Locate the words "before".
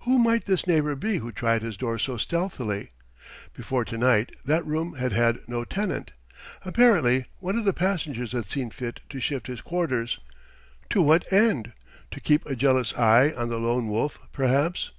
3.54-3.84